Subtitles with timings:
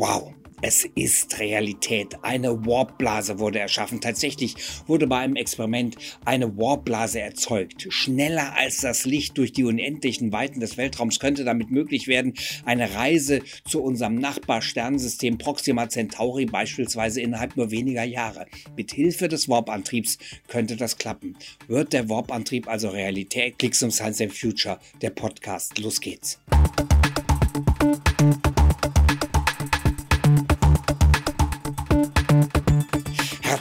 [0.00, 0.32] Wow,
[0.62, 2.14] es ist Realität.
[2.22, 4.00] Eine Warpblase wurde erschaffen.
[4.00, 4.54] Tatsächlich
[4.86, 7.88] wurde bei einem Experiment eine Warpblase erzeugt.
[7.92, 12.34] Schneller als das Licht durch die unendlichen Weiten des Weltraums könnte damit möglich werden,
[12.64, 18.46] eine Reise zu unserem Nachbarsternensystem Proxima Centauri beispielsweise innerhalb nur weniger Jahre.
[18.76, 21.36] Mit Hilfe des Warp-Antriebs könnte das klappen.
[21.66, 23.58] Wird der Warp-Antrieb also Realität?
[23.58, 25.76] Klicks um Science and Future, der Podcast.
[25.80, 26.38] Los geht's.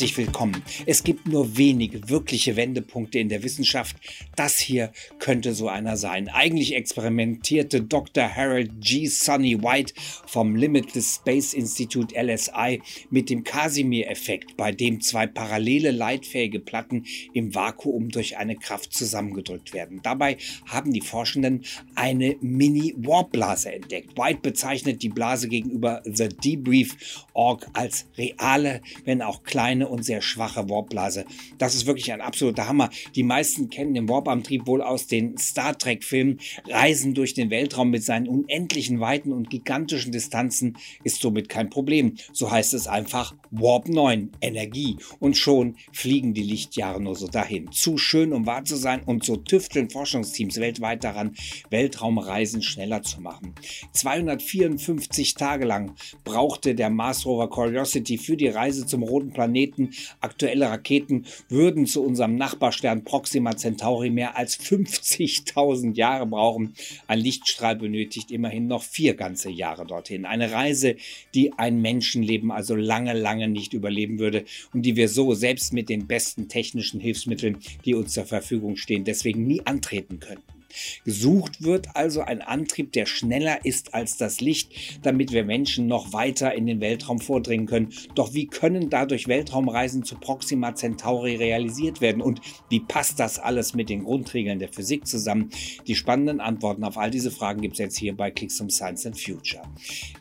[0.00, 0.62] Herzlich willkommen.
[0.86, 3.96] Es gibt nur wenige wirkliche Wendepunkte in der Wissenschaft.
[4.34, 6.30] Das hier könnte so einer sein.
[6.30, 8.34] Eigentlich experimentierte Dr.
[8.34, 9.08] Harold G.
[9.08, 9.92] Sonny White
[10.26, 17.04] vom Limitless Space Institute LSI mit dem Casimir-Effekt, bei dem zwei parallele leitfähige Platten
[17.34, 20.00] im Vakuum durch eine Kraft zusammengedrückt werden.
[20.02, 24.16] Dabei haben die Forschenden eine Mini-Warp-Blase entdeckt.
[24.16, 30.22] White bezeichnet die Blase gegenüber The Debrief Org als reale, wenn auch kleine und sehr
[30.22, 31.24] schwache Warpblase.
[31.58, 32.90] Das ist wirklich ein absoluter Hammer.
[33.14, 36.38] Die meisten kennen den Warp-Antrieb wohl aus den Star Trek-Filmen.
[36.68, 42.14] Reisen durch den Weltraum mit seinen unendlichen Weiten und gigantischen Distanzen ist somit kein Problem.
[42.32, 44.96] So heißt es einfach Warp 9, Energie.
[45.18, 47.70] Und schon fliegen die Lichtjahre nur so dahin.
[47.72, 51.34] Zu schön, um wahr zu sein und so tüfteln Forschungsteams weltweit daran,
[51.70, 53.54] Weltraumreisen schneller zu machen.
[53.92, 55.94] 254 Tage lang
[56.24, 61.86] brauchte der Mars Rover Curiosity für die Reise zum roten Planeten Raketen, aktuelle Raketen würden
[61.86, 66.74] zu unserem Nachbarstern Proxima Centauri mehr als 50.000 Jahre brauchen.
[67.06, 70.24] Ein Lichtstrahl benötigt immerhin noch vier ganze Jahre dorthin.
[70.24, 70.96] Eine Reise,
[71.34, 75.88] die ein Menschenleben also lange, lange nicht überleben würde und die wir so selbst mit
[75.88, 80.59] den besten technischen Hilfsmitteln, die uns zur Verfügung stehen, deswegen nie antreten könnten.
[81.04, 84.72] Gesucht wird also ein Antrieb, der schneller ist als das Licht,
[85.02, 87.92] damit wir Menschen noch weiter in den Weltraum vordringen können.
[88.14, 92.22] Doch wie können dadurch Weltraumreisen zu Proxima Centauri realisiert werden?
[92.22, 95.50] Und wie passt das alles mit den Grundregeln der Physik zusammen?
[95.86, 99.06] Die spannenden Antworten auf all diese Fragen gibt es jetzt hier bei Klicks um Science
[99.06, 99.62] and Future.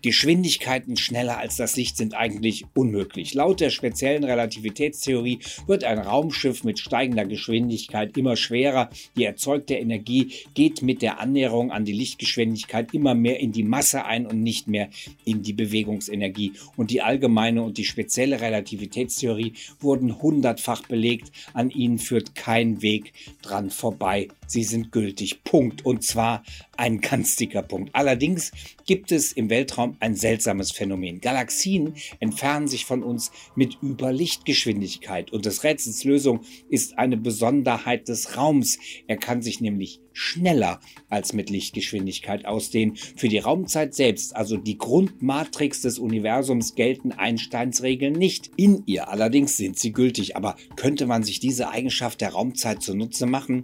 [0.02, 3.34] Geschwindigkeiten schneller als das Licht sind eigentlich unmöglich.
[3.34, 8.90] Laut der speziellen Relativitätstheorie wird ein Raumschiff mit steigender Geschwindigkeit immer schwerer.
[9.18, 14.06] Die erzeugte Energie geht mit der Annäherung an die Lichtgeschwindigkeit immer mehr in die Masse
[14.06, 14.90] ein und nicht mehr
[15.26, 16.54] in die Bewegungsenergie.
[16.78, 21.32] Und die allgemeine und die spezielle Relativitätstheorie wurden hundertfach belegt.
[21.54, 24.30] An ihnen führt kein Weg dran vorbei.
[24.50, 25.44] Sie sind gültig.
[25.44, 25.86] Punkt.
[25.86, 26.44] Und zwar
[26.76, 27.92] ein ganz dicker Punkt.
[27.94, 28.52] Allerdings
[28.88, 31.22] gibt es im Weltraum ein seltsames Phänomen.
[31.22, 35.32] Galaxien entfernen sich von uns mit Überlichtgeschwindigkeit.
[35.32, 38.80] Und des Rätsels Lösung ist eine Besonderheit des Raums.
[39.08, 42.96] Er kann sich nämlich schneller als mit Lichtgeschwindigkeit ausdehnen.
[42.96, 48.52] Für die Raumzeit selbst, also die Grundmatrix des Universums, gelten Einsteins Regeln nicht.
[48.58, 50.36] In ihr allerdings sind sie gültig.
[50.36, 53.64] Aber könnte man sich diese Eigenschaft der Raumzeit zunutze machen?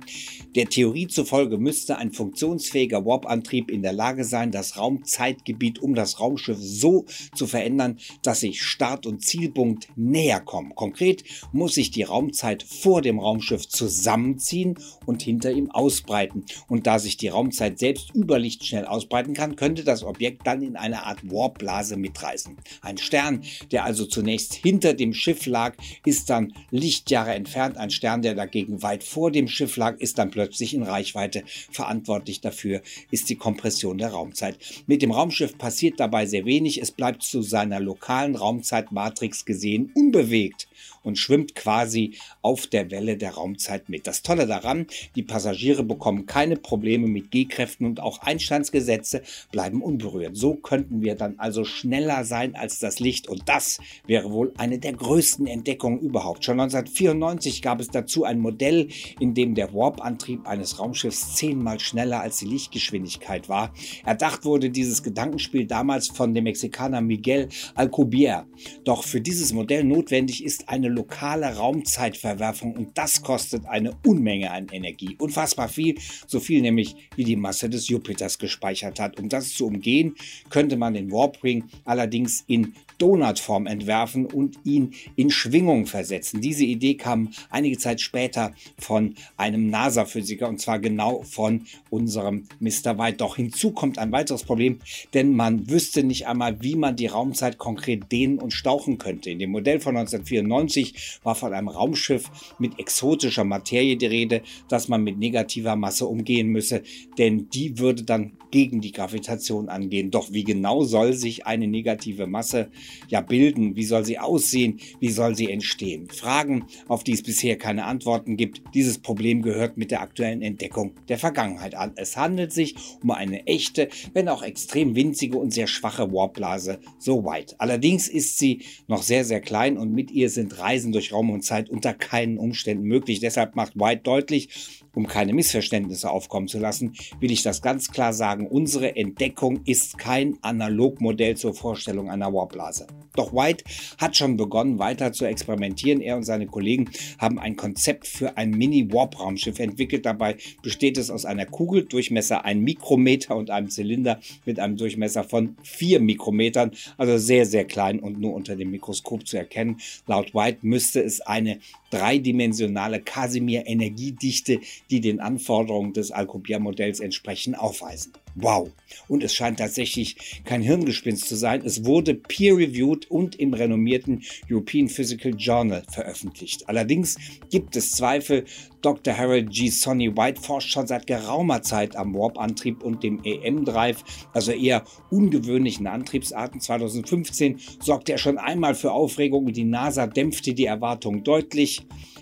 [0.55, 6.19] Der Theorie zufolge müsste ein funktionsfähiger Warp-Antrieb in der Lage sein, das Raumzeitgebiet um das
[6.19, 10.75] Raumschiff so zu verändern, dass sich Start- und Zielpunkt näher kommen.
[10.75, 16.43] Konkret muss sich die Raumzeit vor dem Raumschiff zusammenziehen und hinter ihm ausbreiten.
[16.67, 20.61] Und da sich die Raumzeit selbst über Licht schnell ausbreiten kann, könnte das Objekt dann
[20.61, 22.57] in eine Art Warpblase mitreißen.
[22.81, 27.77] Ein Stern, der also zunächst hinter dem Schiff lag, ist dann Lichtjahre entfernt.
[27.77, 31.43] Ein Stern, der dagegen weit vor dem Schiff lag, ist dann plötzlich in Reichweite.
[31.71, 32.81] Verantwortlich dafür
[33.11, 34.57] ist die Kompression der Raumzeit.
[34.87, 36.81] Mit dem Raumschiff passiert dabei sehr wenig.
[36.81, 40.67] Es bleibt zu seiner lokalen Raumzeitmatrix gesehen unbewegt
[41.05, 44.07] und schwimmt quasi auf der Welle der Raumzeit mit.
[44.07, 49.21] Das Tolle daran, die Passagiere bekommen keine Probleme mit G-Kräften und auch Einstandsgesetze
[49.51, 50.35] bleiben unberührt.
[50.35, 54.79] So könnten wir dann also schneller sein als das Licht und das wäre wohl eine
[54.79, 56.43] der größten Entdeckungen überhaupt.
[56.43, 58.89] Schon 1994 gab es dazu ein Modell,
[59.19, 63.73] in dem der Warp-Antrieb eines Raumschiffs zehnmal schneller als die Lichtgeschwindigkeit war.
[64.05, 68.45] Erdacht wurde dieses Gedankenspiel damals von dem Mexikaner Miguel Alcubierre.
[68.83, 74.67] Doch für dieses Modell notwendig ist eine lokale Raumzeitverwerfung und das kostet eine Unmenge an
[74.71, 75.15] Energie.
[75.19, 79.19] Unfassbar viel, so viel nämlich wie die Masse des Jupiters gespeichert hat.
[79.19, 80.15] Um das zu umgehen,
[80.49, 86.41] könnte man den Warp Ring allerdings in Donutform entwerfen und ihn in Schwingung versetzen.
[86.41, 92.97] Diese Idee kam einige Zeit später von einem NASA-Physiker und zwar genau von unserem Mr.
[92.97, 93.17] White.
[93.17, 94.79] Doch hinzu kommt ein weiteres Problem,
[95.13, 99.29] denn man wüsste nicht einmal, wie man die Raumzeit konkret dehnen und stauchen könnte.
[99.29, 100.84] In dem Modell von 1994
[101.23, 102.29] war von einem Raumschiff
[102.59, 106.83] mit exotischer Materie die Rede, dass man mit negativer Masse umgehen müsse,
[107.17, 110.11] denn die würde dann gegen die Gravitation angehen.
[110.11, 112.69] Doch wie genau soll sich eine negative Masse
[113.09, 113.75] ja bilden?
[113.75, 114.79] Wie soll sie aussehen?
[115.01, 116.07] Wie soll sie entstehen?
[116.09, 118.61] Fragen, auf die es bisher keine Antworten gibt.
[118.73, 121.91] Dieses Problem gehört mit der aktuellen Entdeckung der Vergangenheit an.
[121.97, 127.25] Es handelt sich um eine echte, wenn auch extrem winzige und sehr schwache Warpblase, so
[127.25, 127.55] White.
[127.57, 131.43] Allerdings ist sie noch sehr, sehr klein und mit ihr sind Reisen durch Raum und
[131.43, 133.19] Zeit unter keinen Umständen möglich.
[133.19, 138.13] Deshalb macht White deutlich, um keine Missverständnisse aufkommen zu lassen, will ich das ganz klar
[138.13, 138.47] sagen.
[138.47, 142.87] Unsere Entdeckung ist kein Analogmodell zur Vorstellung einer Warpblase.
[143.15, 143.63] Doch White
[143.97, 146.01] hat schon begonnen, weiter zu experimentieren.
[146.01, 150.05] Er und seine Kollegen haben ein Konzept für ein Mini-Warp-Raumschiff entwickelt.
[150.05, 155.23] Dabei besteht es aus einer Kugel, Durchmesser ein Mikrometer und einem Zylinder mit einem Durchmesser
[155.23, 159.77] von vier Mikrometern, also sehr, sehr klein und nur unter dem Mikroskop zu erkennen.
[160.07, 161.59] Laut White müsste es eine
[161.91, 164.59] dreidimensionale Casimir-Energiedichte,
[164.89, 168.13] die den Anforderungen des Alcubierre-Modells entsprechen, aufweisen.
[168.35, 168.69] Wow.
[169.07, 171.61] Und es scheint tatsächlich kein Hirngespinst zu sein.
[171.65, 176.67] Es wurde peer-reviewed und im renommierten European Physical Journal veröffentlicht.
[176.67, 177.17] Allerdings
[177.49, 178.45] gibt es Zweifel.
[178.85, 179.17] Dr.
[179.17, 179.69] Harold G.
[179.69, 185.87] Sonny White forscht schon seit geraumer Zeit am Warp-Antrieb und dem EM-Drive, also eher ungewöhnlichen
[185.87, 186.61] Antriebsarten.
[186.61, 191.81] 2015 sorgte er schon einmal für Aufregung und die NASA dämpfte die Erwartungen deutlich.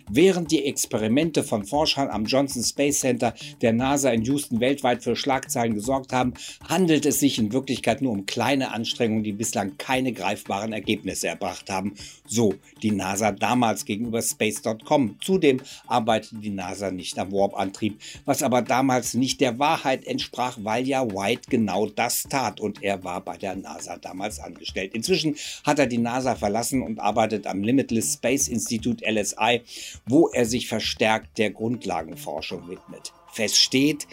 [0.10, 5.16] Während die Experimente von Forschern am Johnson Space Center der NASA in Houston weltweit für
[5.16, 6.34] Schlagzeilen gesorgt haben,
[6.68, 11.70] handelt es sich in Wirklichkeit nur um kleine Anstrengungen, die bislang keine greifbaren Ergebnisse erbracht
[11.70, 11.94] haben.
[12.28, 15.18] So die NASA damals gegenüber Space.com.
[15.22, 20.88] Zudem arbeitet die NASA nicht am Warp-Antrieb, was aber damals nicht der Wahrheit entsprach, weil
[20.88, 24.94] ja White genau das tat und er war bei der NASA damals angestellt.
[24.94, 29.62] Inzwischen hat er die NASA verlassen und arbeitet am Limitless Space Institute LSI
[30.06, 33.14] wo er sich verstärkt der Grundlagenforschung widmet.
[33.32, 34.08] Fest steht,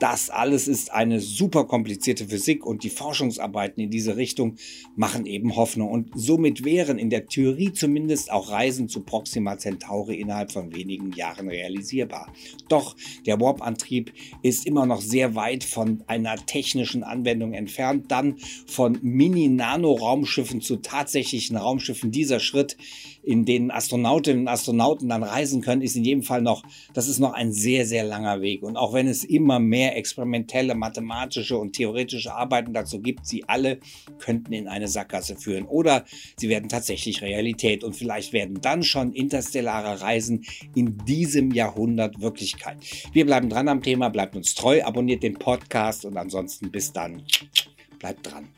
[0.00, 4.56] das alles ist eine super komplizierte Physik und die Forschungsarbeiten in diese Richtung
[4.96, 10.16] machen eben Hoffnung und somit wären in der Theorie zumindest auch Reisen zu Proxima Centauri
[10.16, 12.32] innerhalb von wenigen Jahren realisierbar.
[12.68, 12.96] Doch
[13.26, 14.12] der Warp-Antrieb
[14.42, 18.36] ist immer noch sehr weit von einer technischen Anwendung entfernt, dann
[18.66, 22.10] von Mini-Nano-Raumschiffen zu tatsächlichen Raumschiffen.
[22.10, 22.76] Dieser Schritt,
[23.22, 26.62] in den Astronautinnen und Astronauten dann reisen können, ist in jedem Fall noch,
[26.92, 28.62] das ist noch ein sehr, sehr langer Weg.
[28.62, 33.44] Und auch wenn es immer mehr mehr experimentelle, mathematische und theoretische Arbeiten dazu gibt, sie
[33.46, 33.80] alle
[34.18, 36.06] könnten in eine Sackgasse führen oder
[36.38, 42.78] sie werden tatsächlich Realität und vielleicht werden dann schon interstellare Reisen in diesem Jahrhundert Wirklichkeit.
[43.12, 47.22] Wir bleiben dran am Thema, bleibt uns treu, abonniert den Podcast und ansonsten bis dann.
[47.98, 48.48] Bleibt dran.